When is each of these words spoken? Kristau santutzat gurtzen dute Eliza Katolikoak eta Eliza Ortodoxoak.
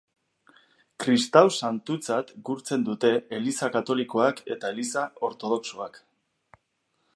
Kristau 1.03 1.43
santutzat 1.65 2.31
gurtzen 2.49 2.87
dute 2.89 3.13
Eliza 3.39 3.71
Katolikoak 3.77 4.43
eta 4.57 4.75
Eliza 4.75 5.07
Ortodoxoak. 5.31 6.01